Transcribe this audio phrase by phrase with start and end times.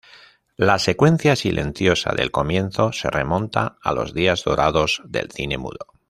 [0.57, 5.93] La secuencia silenciosa del comienzo se remonta a los días dorados del cine mudo.